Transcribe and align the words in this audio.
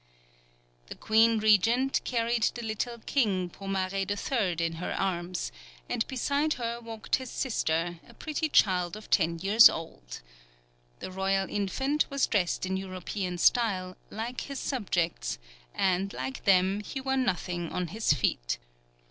The 0.87 0.95
queen 0.95 1.37
regent 1.37 2.01
carried 2.05 2.41
the 2.55 2.63
little 2.63 2.97
king 3.05 3.51
Pomaré 3.51 4.01
III. 4.09 4.65
in 4.65 4.73
her 4.77 4.91
arms, 4.93 5.51
and 5.87 6.07
beside 6.07 6.53
her 6.53 6.79
walked 6.81 7.17
his 7.17 7.29
sister, 7.29 7.99
a 8.09 8.15
pretty 8.15 8.49
child 8.49 8.97
of 8.97 9.11
ten 9.11 9.37
years 9.37 9.69
old. 9.69 10.21
The 11.01 11.11
royal 11.11 11.47
infant 11.47 12.07
was 12.09 12.25
dressed 12.25 12.65
in 12.65 12.77
European 12.77 13.37
style, 13.37 13.95
like 14.09 14.41
his 14.41 14.59
subjects, 14.59 15.37
and 15.71 16.11
like 16.13 16.45
them, 16.45 16.79
he 16.79 16.99
wore 16.99 17.15
nothing 17.15 17.69
on 17.71 17.89
his 17.89 18.11
feet. 18.11 18.57